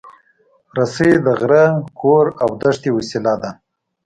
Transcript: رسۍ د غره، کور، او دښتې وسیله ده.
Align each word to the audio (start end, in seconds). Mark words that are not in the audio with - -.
رسۍ 0.77 1.11
د 1.25 1.27
غره، 1.39 1.65
کور، 1.99 2.25
او 2.43 2.49
دښتې 2.61 2.89
وسیله 2.97 3.33
ده. 3.41 3.49